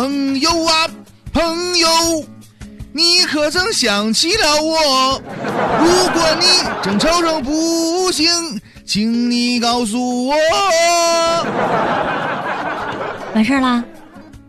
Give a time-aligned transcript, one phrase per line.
[0.00, 0.88] 朋友啊，
[1.30, 1.86] 朋友，
[2.90, 5.22] 你可曾想起了我？
[5.78, 6.46] 如果你
[6.82, 8.26] 正愁愁不幸，
[8.86, 10.34] 请你告诉我。
[13.34, 13.84] 完事儿啦？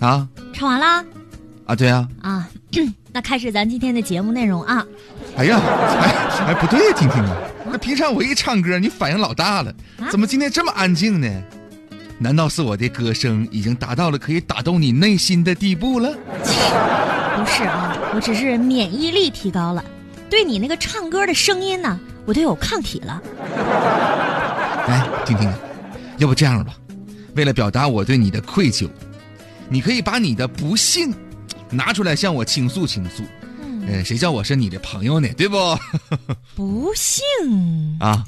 [0.00, 1.04] 啊唱完啦？
[1.66, 2.08] 啊，对啊。
[2.22, 2.48] 啊，
[3.14, 4.84] 那开始咱今天的节目内容啊。
[5.36, 7.36] 哎呀，哎哎，不对呀，婷婷啊，
[7.70, 9.72] 那平常我一唱歌，你反应老大了，
[10.10, 11.28] 怎么今天这么安静呢？
[12.18, 16.16] 难道是我的歌声已经达到了可以打动你内心的地步了？
[17.36, 19.84] 不是啊，我只是免疫力提高了，
[20.30, 23.22] 对你那个唱歌的声音呢，我都有抗体了。
[24.88, 25.52] 来，听听，
[26.16, 26.74] 要不这样吧，
[27.34, 28.88] 为了表达我对你的愧疚，
[29.68, 31.12] 你可以把你的不幸
[31.70, 33.22] 拿出来向我倾诉倾诉。
[33.60, 35.28] 嗯，谁叫我是你的朋友呢？
[35.36, 35.56] 对不？
[36.56, 37.22] 不幸
[38.00, 38.24] 啊，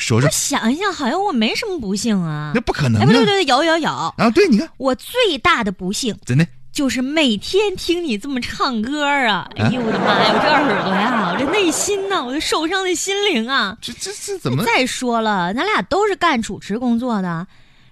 [0.00, 0.26] 说说。
[0.26, 2.52] 我想一想，好像我没什么不幸啊。
[2.54, 3.00] 那不可能。
[3.00, 3.88] 哎，不对，对对，有有有。
[3.90, 9.48] 啊，对，你看，我最大的不幸真的就是每天听你这么唱歌啊！
[9.56, 13.76] 哎呦我的妈呀，我这耳朵呀，我这内心呐，我这受伤的心灵啊！
[13.80, 14.64] 这这这怎么？
[14.64, 17.46] 再说了，咱俩都是干主持工作的。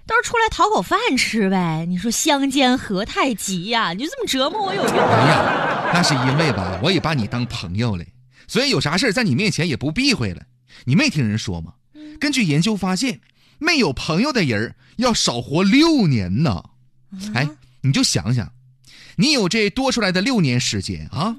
[0.07, 3.93] 都是出来讨口饭吃呗，你说相煎何太急呀？
[3.93, 5.03] 你就这么折磨我有用吗？
[5.11, 8.03] 哎呀，那是因为吧，我也把你当朋友了，
[8.47, 10.41] 所以有啥事在你面前也不避讳了。
[10.85, 11.73] 你没听人说吗？
[12.19, 13.21] 根据研究发现，
[13.57, 16.63] 没有朋友的人要少活六年呢。
[17.33, 17.47] 哎，
[17.81, 18.51] 你就想想，
[19.15, 21.35] 你有这多出来的六年时间啊，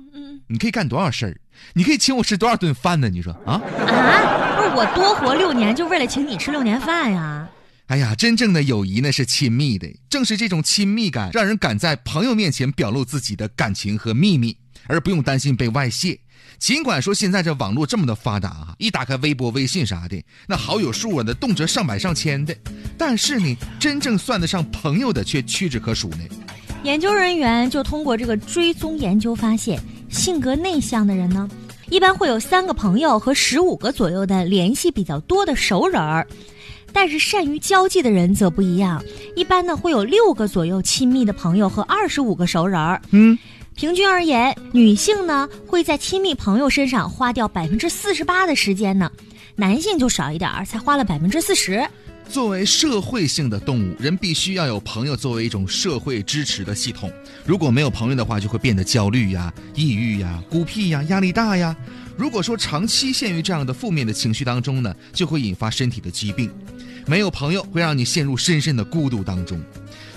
[0.49, 1.41] 你可以干多少事儿？
[1.75, 3.09] 你可以请我吃多少顿饭呢？
[3.09, 3.53] 你说啊？
[3.53, 7.49] 啊，不是我多活六年就为了请你吃六年饭呀？
[7.87, 16.19] 哎呀，真正的友谊呢是亲密的，正是这种亲密感，让人敢在朋友面前表露自己的感情和秘密，而不用担心被外泄。
[16.59, 22.55] 尽管说现在这网络这么的发达啊，一打开微博、微信啥的，那好友数啊，那动辄上百上千的，
[22.99, 26.19] 但是呢，真正算得上朋友的却屈指可数呢。
[26.83, 31.49] 研究人员就通过这个追踪研究发现，性格内向的人呢，
[31.89, 36.27] 一般会有三个朋友和十五个左右的联系比较多的熟人儿。
[36.93, 39.03] 但是善于交际的人则不一样，
[39.37, 43.01] 一般呢会有六个左右亲密的朋友和二十五个熟人儿。
[43.11, 43.39] 嗯，
[43.81, 49.11] 平均而言，女性呢会在亲密朋友身上花掉百分之四十八的时间呢，
[49.57, 51.83] 男性就少一点儿，才花了百分之四十。
[52.29, 57.11] 作为社会性的动物，人必须要有朋友作为一种社会支持的系统。
[57.47, 61.75] 如果没有朋友的话，就会变得焦虑呀、抑郁呀、孤僻呀、压力大呀。
[62.19, 66.53] 如果说长期陷于这样的负面的情绪当中呢，就会引发身体的疾病。
[67.07, 69.59] 没有朋友会让你陷入深深的孤独当中。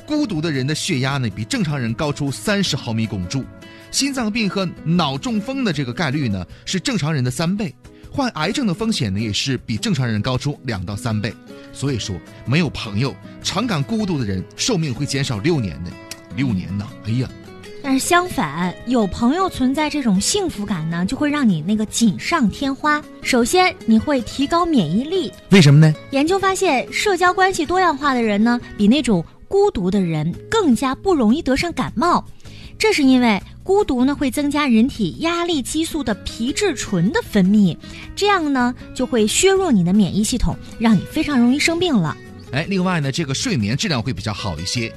[0.06, 3.44] 孤独的人的血压呢，比正常人高出三十毫米汞柱。
[3.92, 7.74] 心脏病和脑中风的这个概率呢，是正常人的三倍。
[8.12, 11.34] 患癌症的风险呢，也是比正常人高出两到三倍。
[11.72, 12.16] 所以说，
[12.46, 15.92] 没有朋友、常感孤独的人，寿命会减少六年的。
[16.36, 16.88] 六年呢？
[17.06, 17.30] 哎呀！
[17.82, 23.04] 但是相反，有朋友存在这种幸福感呢，就会让你那个锦上添花。
[23.22, 25.32] 首先，你会提高免疫力。
[25.50, 25.94] 为什么呢？
[26.12, 32.26] 研究发现，社交关系多样化的人呢，比那种孤独的人更加不容易得上感冒。
[32.76, 37.78] 这是因为孤独呢会增加人体压力激素的皮质醇的分泌，
[38.16, 42.18] 这样呢就会削弱你的免疫系统，让你非常容易生病了。
[42.52, 44.92] 哎，另外呢，这个睡眠质量会比较好一些。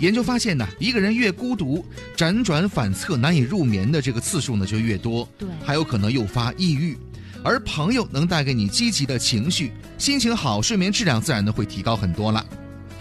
[0.00, 1.82] 研究发现呢，一个人越孤独，
[2.14, 6.94] 辗转反侧、难以入眠的这个次数呢就越多，对，还有可能诱发抑郁。
[7.42, 12.44] 而朋友能带给你积极的情绪，心情好，睡眠质量自然的会提高很多了。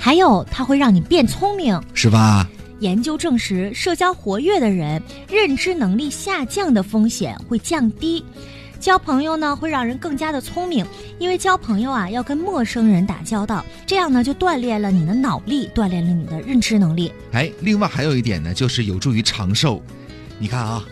[0.03, 2.45] 还有，它会让你变聪明，是吧？
[2.81, 8.21] 研究证实，社交活跃的人认知能力下降的风险会降低。
[8.81, 10.85] 交朋友呢，会让人更加的聪明，
[11.19, 17.09] 因为交朋友啊要跟陌生人打交道，这样呢就锻炼了你的脑力，锻炼了你的认知能力。
[17.31, 19.81] 哎，另外还有一点呢，就是有助于长寿。
[20.37, 20.83] 你看啊，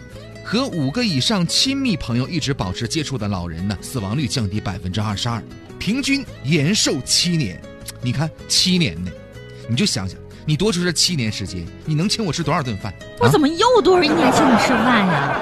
[0.41, 5.43] 和五个以上亲密朋友一直保持接触的老人呢，死亡率降低百分之二十二，
[5.77, 7.61] 平均延寿七年。
[8.01, 9.11] 你看七年呢，
[9.69, 10.17] 你就想想。
[10.43, 12.91] 你多出这七年时间，你能请我吃多少顿饭？
[13.19, 15.39] 我怎么又多少一年请你吃饭呀？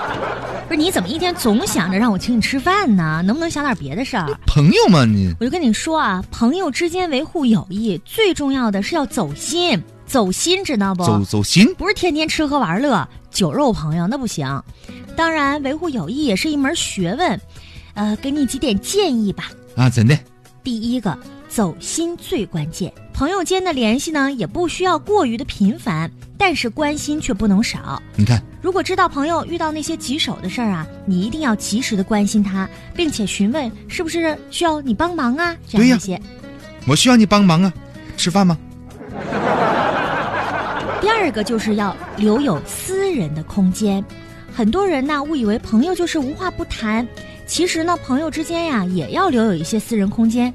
[0.67, 3.23] 不是你怎么一天总想着让我请你吃饭呢？
[3.25, 4.27] 能不能想点别的事儿？
[4.45, 11.05] 朋友嘛，你我就跟你说啊，朋友之间维护友谊，最重要的是要走心，走心知道不？
[11.05, 14.61] 走走心，不是天天吃喝玩乐，酒肉朋友那不行。
[15.15, 17.39] 当然，维护友谊也是一门学问。
[17.93, 19.45] 呃，给你几点建议吧。
[19.77, 20.19] 啊，怎的。
[20.61, 21.17] 第一个。
[21.49, 28.01] 走心最关键，朋友间的联系呢，也不需要过于的频繁，但是关心却不能少。
[28.15, 36.21] 你看，如果知道朋友遇到那些棘手的事儿啊，你一定要及时的关心他，并且询问是不是需要你帮忙啊，这样一些。
[36.87, 37.73] 我需要你帮忙啊，
[38.15, 38.55] 吃饭吗？
[41.01, 44.03] 第第二个就是要留有私人的空间。
[44.55, 47.05] 很多人呢误以为朋友就是无话不谈，
[47.45, 50.53] 其实呢，朋友之间呀也要留有一些私人空间，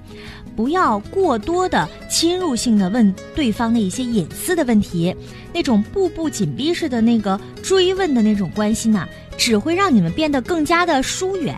[0.56, 5.14] 不要过多的侵入性的问对方的一些隐私的问题，
[5.52, 11.56] 那种步步紧逼式的那个追问的那种关系呢，只会让你们变得更加的疏远。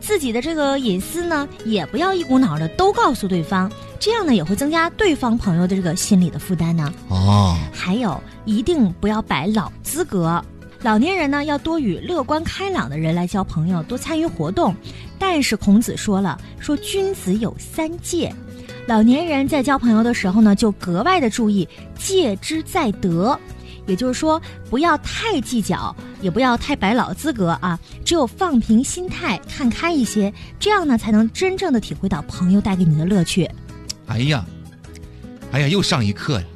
[0.00, 6.90] 自己的这个隐私呢，也不要一股脑的都告诉对方，这样呢也会增加对方朋友的这个心理的负担呢。
[7.08, 10.42] 哦，还有，一定不要摆老资格。
[10.82, 14.74] 老年人呢，要多与乐观开朗的人来交朋友，多参与活动。
[15.20, 18.34] 但是孔子说了，说君子有三戒，
[18.86, 23.38] 老年人在交朋友的时候呢，就格外的注意戒之在德，
[23.86, 24.40] 也就是说，
[24.70, 27.78] 不要太计较，也不要太摆老资格啊。
[28.02, 33.48] 只有放平心态，看开一些，这样呢，才能真正的体会到朋友带给你的乐趣。
[34.06, 34.44] 哎呀，
[35.52, 36.46] 哎呀，又上一课呀！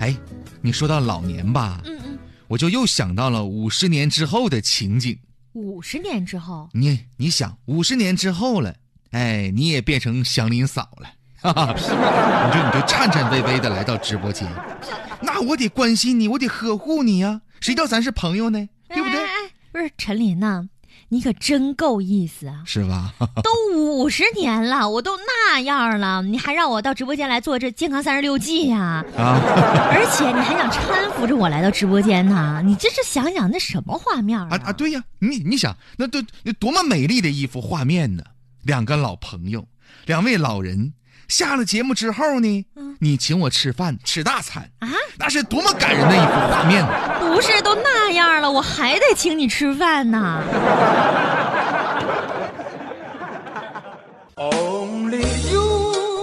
[0.00, 0.16] 哎，
[0.60, 2.18] 你说到老年吧，嗯嗯，
[2.48, 5.16] 我就又想到了五十年之后的情景。
[5.54, 8.74] 五十年之后，你你想，五十年之后了，
[9.10, 11.08] 哎，你也变成祥林嫂了，
[11.40, 14.48] 哈哈，你就你就颤颤巍巍的来到直播间，
[15.22, 18.68] 那我得关心你，我得呵护你呀，谁叫咱是朋友呢？
[18.88, 19.18] 对不对？
[19.18, 20.68] 哎哎哎不是陈林呐、
[21.08, 22.62] 你可真够意思啊！
[22.64, 23.12] 是吧？
[23.42, 29.38] 都五十年了，我都那样了，你还让我到直播间来做这健康三十六计呀、啊，
[29.92, 32.62] 而且你还想搀扶着我来到直播间呢？
[32.64, 34.48] 你这是想想那什么画面啊？
[34.50, 38.22] 啊啊，对呀，你你想，那多那多么美丽的一幅画面呢！
[38.62, 39.66] 两个老朋友，
[40.06, 40.94] 两位老人，
[41.28, 44.88] 下了节目之后呢，嗯你请我吃饭，吃大餐，啊，
[45.18, 46.88] 那是多么感人的一幅画面呢！
[47.20, 50.42] 不是都那样了，我还得请你吃饭呢。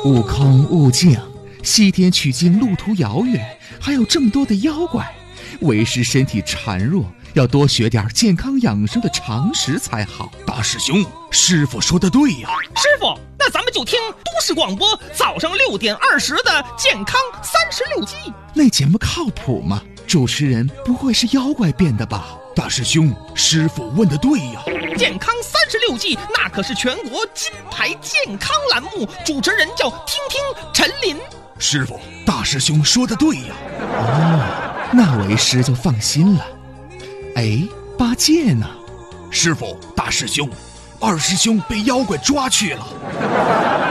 [0.03, 1.17] 悟空悟净，
[1.63, 3.45] 西天取经路途遥远，
[3.79, 5.07] 还有这么多的妖怪，
[5.61, 10.31] 为师身体孱弱，要多学点健康养生的常识才好。
[10.45, 18.15] 大师兄，师傅说的对呀、师傅，那咱们就听都市广播早上六点二十的健康三十六计。
[18.53, 19.81] 那节目靠谱吗？
[20.07, 22.37] 主持人不会是妖怪变的吧？
[22.53, 24.61] 大师兄，师傅问的对呀、
[24.97, 30.41] 健康三十六计，那可是全国金牌健康栏目，主持人叫听听
[30.73, 31.17] 陈林。
[31.57, 36.45] 师傅，大师兄说的对呀、哦，那为师就放心了。
[37.35, 37.59] 哎，
[37.97, 38.67] 八戒呢？
[39.29, 40.49] 师傅，大师兄，
[40.99, 43.90] 二师兄被妖怪抓去了。